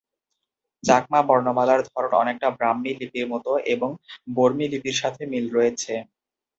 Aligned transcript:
চাকমা 0.83 1.19
বর্ণমালার 1.27 1.81
ধরন 1.89 2.11
অনেকটা 2.21 2.47
ব্রাহ্মী 2.57 2.91
লিপির 2.99 3.25
মতো 3.33 3.51
এবং 3.73 3.89
বর্মী 4.35 4.65
লিপির 4.67 4.99
সাথে 5.01 5.21
মিল 5.31 5.45
রয়েছে। 5.55 5.93